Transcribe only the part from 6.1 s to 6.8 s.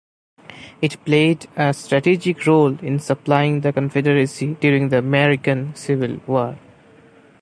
War.